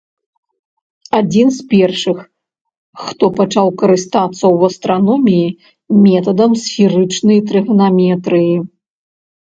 [1.19, 2.17] Адзін з першых,
[3.05, 5.47] хто пачаў карыстацца ў астраноміі
[6.11, 8.55] метадамі сферычнай трыганаметрыі.